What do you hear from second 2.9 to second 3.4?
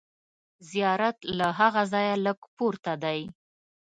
دی.